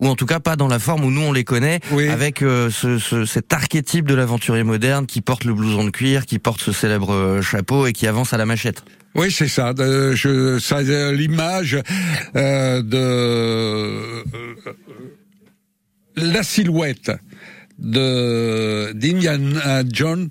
ou 0.00 0.08
en 0.08 0.14
tout 0.16 0.26
cas 0.26 0.40
pas 0.40 0.56
dans 0.56 0.68
la 0.68 0.78
forme 0.78 1.04
où 1.04 1.10
nous 1.10 1.20
on 1.20 1.32
les 1.32 1.44
connaît, 1.44 1.80
Oui. 1.92 2.08
avec 2.08 2.42
euh, 2.42 2.70
ce, 2.70 2.98
ce- 2.98 3.24
cet 3.26 3.52
archétype 3.52 4.06
de 4.08 4.14
l'aventurier 4.14 4.64
moderne 4.64 5.06
qui 5.06 5.20
porte 5.20 5.44
le 5.44 5.52
blouson 5.54 5.84
de 5.84 5.90
cuir, 5.90 6.24
qui 6.26 6.38
porte 6.38 6.60
ce 6.62 6.72
célèbre 6.72 7.12
euh, 7.12 7.42
chapeau 7.42 7.86
et 7.86 7.92
qui 7.92 8.06
avance 8.06 8.32
à 8.32 8.38
la 8.38 8.46
machette. 8.46 8.82
Oui, 9.14 9.30
c'est 9.32 9.48
ça. 9.48 9.74
de- 9.74 10.12
je, 10.14 10.58
ça 10.58 10.78
euh, 10.78 11.12
l'image 11.12 11.76
euh, 12.36 12.80
de 12.82 12.96
euh, 12.96 14.22
la 16.20 16.42
silhouette 16.42 17.10
de 17.78 18.92
d'Indiana 18.94 19.82
John. 19.90 20.28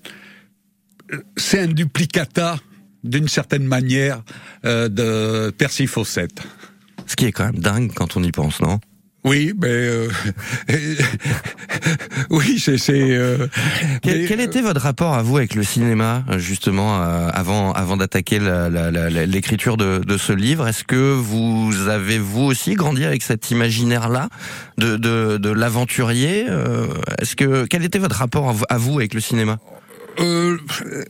euh, 1.12 1.18
C'est 1.38 1.62
un 1.62 1.68
duplicata 1.68 2.60
d'une 3.04 3.28
certaine 3.28 3.66
manière 3.66 4.24
euh, 4.66 4.90
de 4.90 5.52
Percy 5.52 5.88
Fawcett. 5.88 6.32
Ce 7.06 7.16
qui 7.16 7.26
est 7.26 7.32
quand 7.32 7.46
même 7.46 7.60
dingue 7.60 7.92
quand 7.94 8.18
on 8.18 8.24
y 8.24 8.32
pense, 8.32 8.60
non? 8.62 8.80
Oui, 9.26 9.54
mais 9.62 9.68
euh, 9.70 10.08
oui, 12.30 12.58
c'est 12.60 12.80
euh, 12.90 13.48
Quel, 14.02 14.40
était 14.40 14.62
votre 14.62 14.82
rapport 14.82 15.14
à 15.14 15.22
vous 15.24 15.38
avec 15.38 15.56
le 15.56 15.64
cinéma, 15.64 16.24
euh, 16.30 16.40
justement, 16.40 17.02
euh, 17.02 17.30
avant, 17.34 17.72
avant 17.74 17.98
d'attaquer 17.98 18.40
l'écriture 19.28 19.78
de, 19.78 20.00
de 20.00 20.18
ce 20.18 20.32
livre? 20.34 20.68
Est-ce 20.68 20.84
que 20.84 21.14
vous 21.14 21.88
avez, 21.90 22.18
vous 22.18 22.44
aussi, 22.44 22.76
grandi 22.76 23.04
avec 23.06 23.22
cet 23.22 23.52
imaginaire-là 23.52 24.30
de, 24.78 24.96
de, 24.98 25.38
de 25.38 25.50
l'aventurier 25.50 26.46
euh, 26.50 26.88
Est-ce 27.22 27.36
que 27.36 27.66
Quel 27.66 27.84
était 27.84 28.00
votre 28.00 28.16
rapport 28.18 28.50
à 28.50 28.54
vous- 28.54 28.66
à 28.70 28.78
vous 28.78 29.00
avec 29.00 29.14
le 29.14 29.20
cinéma? 29.20 29.58
Euh, 30.20 30.58
euh, 30.86 31.06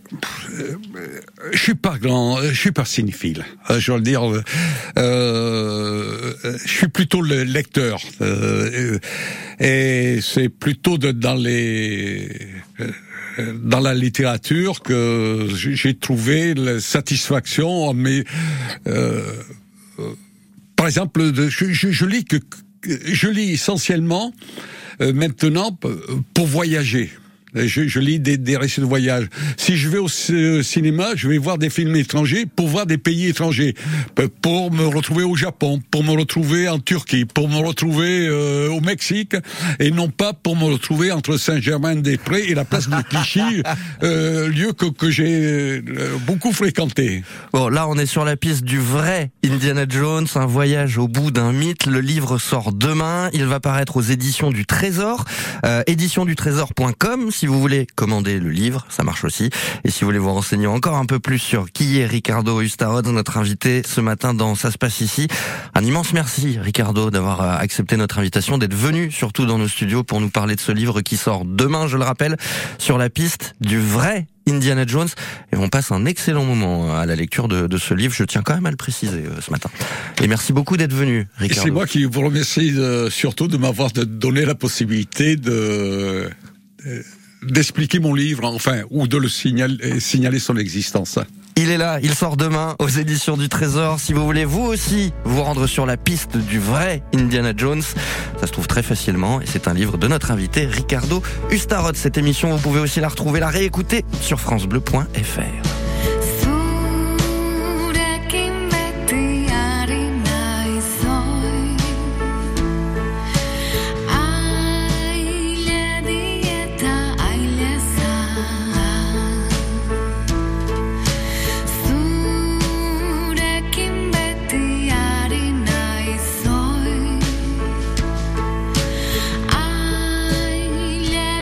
je 1.51 1.57
suis 1.57 1.75
pas 1.75 1.97
grand, 1.97 2.41
je 2.41 2.53
suis 2.53 2.71
pas 2.71 2.85
cinéphile. 2.85 3.43
Euh, 3.69 3.79
Je 3.79 3.91
veux 3.91 3.97
le 3.97 4.03
dire. 4.03 4.21
Je 4.95 6.67
suis 6.67 6.87
plutôt 6.87 7.21
le 7.21 7.43
lecteur 7.43 8.01
et 9.59 10.19
c'est 10.21 10.49
plutôt 10.49 10.97
de, 10.97 11.11
dans 11.11 11.35
les 11.35 12.29
dans 13.63 13.79
la 13.79 13.93
littérature 13.93 14.81
que 14.81 15.47
j'ai 15.53 15.97
trouvé 15.97 16.53
la 16.53 16.79
satisfaction 16.79 17.93
mais 17.93 18.23
par 20.75 20.87
exemple 20.87 21.31
je, 21.49 21.71
je, 21.71 22.05
lis 22.05 22.25
que 22.25 22.37
je 22.83 23.27
lis 23.27 23.51
essentiellement 23.51 24.33
maintenant 24.99 25.77
pour 26.33 26.47
voyager 26.47 27.11
je, 27.55 27.87
je 27.87 27.99
lis 27.99 28.19
des, 28.19 28.37
des, 28.37 28.57
récits 28.57 28.81
de 28.81 28.85
voyage. 28.85 29.27
Si 29.57 29.77
je 29.77 29.89
vais 29.89 29.97
au 29.97 30.07
cinéma, 30.07 31.09
je 31.15 31.27
vais 31.27 31.37
voir 31.37 31.57
des 31.57 31.69
films 31.69 31.95
étrangers 31.95 32.45
pour 32.45 32.67
voir 32.67 32.85
des 32.85 32.97
pays 32.97 33.27
étrangers, 33.27 33.75
pour 34.41 34.71
me 34.71 34.85
retrouver 34.85 35.23
au 35.23 35.35
Japon, 35.35 35.79
pour 35.91 36.03
me 36.03 36.11
retrouver 36.11 36.69
en 36.69 36.79
Turquie, 36.79 37.25
pour 37.25 37.49
me 37.49 37.57
retrouver 37.57 38.27
euh, 38.27 38.69
au 38.69 38.81
Mexique, 38.81 39.35
et 39.79 39.91
non 39.91 40.09
pas 40.09 40.33
pour 40.33 40.55
me 40.55 40.65
retrouver 40.65 41.11
entre 41.11 41.37
Saint-Germain-des-Prés 41.37 42.43
et 42.47 42.55
la 42.55 42.65
place 42.65 42.89
de 42.89 43.01
Clichy, 43.01 43.63
euh, 44.03 44.47
lieu 44.49 44.73
que, 44.73 44.85
que 44.85 45.09
j'ai 45.09 45.81
euh, 45.87 46.17
beaucoup 46.25 46.51
fréquenté. 46.51 47.23
Bon, 47.53 47.69
là, 47.69 47.87
on 47.87 47.97
est 47.97 48.05
sur 48.05 48.25
la 48.25 48.35
piste 48.35 48.63
du 48.63 48.79
vrai 48.79 49.31
Indiana 49.43 49.85
Jones, 49.87 50.27
un 50.35 50.45
voyage 50.45 50.97
au 50.97 51.07
bout 51.07 51.31
d'un 51.31 51.51
mythe. 51.51 51.85
Le 51.85 52.01
livre 52.01 52.37
sort 52.37 52.73
demain. 52.73 53.29
Il 53.33 53.45
va 53.45 53.59
paraître 53.59 53.97
aux 53.97 54.01
éditions 54.01 54.51
du 54.51 54.65
Trésor, 54.65 55.25
euh, 55.65 55.83
éditiondutrésor.com 55.87 57.31
si 57.39 57.47
vous 57.47 57.57
voulez 57.57 57.87
commander 57.95 58.37
le 58.37 58.49
livre, 58.49 58.85
ça 58.89 59.03
marche 59.03 59.23
aussi. 59.23 59.49
Et 59.85 59.91
si 59.91 60.01
vous 60.01 60.07
voulez 60.07 60.19
vous 60.19 60.33
renseigner 60.33 60.67
encore 60.67 60.97
un 60.97 61.05
peu 61.05 61.19
plus 61.19 61.39
sur 61.39 61.71
qui 61.71 61.97
est 61.97 62.05
Ricardo 62.05 62.59
Ustarod, 62.59 63.07
notre 63.07 63.37
invité 63.37 63.81
ce 63.85 64.01
matin 64.01 64.33
dans 64.33 64.55
Ça 64.55 64.71
se 64.71 64.77
passe 64.77 64.99
ici, 64.99 65.29
un 65.73 65.85
immense 65.85 66.11
merci 66.11 66.59
Ricardo 66.59 67.11
d'avoir 67.11 67.39
euh, 67.39 67.55
accepté 67.57 67.95
notre 67.95 68.19
invitation, 68.19 68.57
d'être 68.57 68.73
venu 68.73 69.09
surtout 69.09 69.45
dans 69.45 69.57
nos 69.57 69.69
studios 69.69 70.03
pour 70.03 70.19
nous 70.19 70.29
parler 70.29 70.57
de 70.57 70.59
ce 70.59 70.73
livre 70.73 70.99
qui 70.99 71.15
sort 71.15 71.45
demain, 71.45 71.87
je 71.87 71.95
le 71.95 72.03
rappelle, 72.03 72.35
sur 72.77 72.97
la 72.97 73.09
piste 73.09 73.55
du 73.61 73.79
vrai 73.79 74.27
Indiana 74.45 74.85
Jones. 74.85 75.07
Et 75.53 75.55
on 75.55 75.69
passe 75.69 75.93
un 75.93 76.05
excellent 76.05 76.43
moment 76.43 76.93
à 76.93 77.05
la 77.05 77.15
lecture 77.15 77.47
de, 77.47 77.67
de, 77.67 77.77
ce 77.77 77.93
livre. 77.93 78.13
Je 78.13 78.25
tiens 78.25 78.41
quand 78.41 78.55
même 78.55 78.65
à 78.65 78.71
le 78.71 78.75
préciser 78.75 79.23
euh, 79.25 79.39
ce 79.39 79.49
matin. 79.49 79.69
Et 80.21 80.27
merci 80.27 80.51
beaucoup 80.51 80.75
d'être 80.75 80.93
venu, 80.93 81.27
Ricardo. 81.37 81.63
C'est 81.63 81.71
moi 81.71 81.87
qui 81.87 82.03
vous 82.03 82.19
remercie 82.19 82.73
de, 82.73 83.07
surtout 83.09 83.47
de 83.47 83.55
m'avoir 83.55 83.91
donné 83.91 84.43
la 84.43 84.55
possibilité 84.55 85.37
de, 85.37 86.29
de 86.85 87.03
d'expliquer 87.43 87.99
mon 87.99 88.13
livre, 88.13 88.45
enfin, 88.45 88.81
ou 88.89 89.07
de 89.07 89.17
le 89.17 89.29
signaler, 89.29 89.99
signaler 89.99 90.39
son 90.39 90.57
existence. 90.57 91.19
Il 91.61 91.69
est 91.71 91.77
là, 91.77 91.99
il 92.01 92.15
sort 92.15 92.37
demain 92.37 92.75
aux 92.79 92.87
éditions 92.87 93.35
du 93.35 93.49
Trésor. 93.49 93.99
Si 93.99 94.13
vous 94.13 94.23
voulez 94.23 94.45
vous 94.45 94.63
aussi 94.63 95.11
vous 95.25 95.43
rendre 95.43 95.67
sur 95.67 95.85
la 95.85 95.97
piste 95.97 96.37
du 96.37 96.57
vrai 96.57 97.03
Indiana 97.13 97.51
Jones, 97.55 97.81
ça 98.39 98.47
se 98.47 98.51
trouve 98.53 98.67
très 98.67 98.81
facilement 98.81 99.41
et 99.41 99.45
c'est 99.45 99.67
un 99.67 99.73
livre 99.73 99.97
de 99.97 100.07
notre 100.07 100.31
invité 100.31 100.65
Ricardo 100.65 101.21
Ustarot. 101.51 101.95
Cette 101.95 102.17
émission, 102.17 102.55
vous 102.55 102.61
pouvez 102.61 102.79
aussi 102.79 103.01
la 103.01 103.09
retrouver, 103.09 103.41
la 103.41 103.49
réécouter 103.49 104.05
sur 104.21 104.39
francebleu.fr. 104.39 105.68